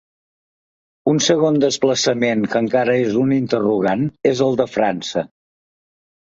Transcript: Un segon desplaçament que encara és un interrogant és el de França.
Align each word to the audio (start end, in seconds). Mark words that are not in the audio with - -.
Un 1.11 1.19
segon 1.25 1.59
desplaçament 1.63 2.41
que 2.53 2.61
encara 2.63 2.95
és 3.03 3.19
un 3.25 3.35
interrogant 3.37 4.09
és 4.31 4.43
el 4.49 4.59
de 4.63 4.69
França. 4.79 5.25